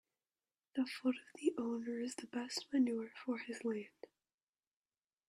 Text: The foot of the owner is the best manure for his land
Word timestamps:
The 0.73 0.87
foot 0.87 1.17
of 1.17 1.39
the 1.39 1.53
owner 1.59 1.99
is 1.99 2.15
the 2.15 2.25
best 2.25 2.65
manure 2.73 3.11
for 3.23 3.37
his 3.37 3.63
land 3.63 4.07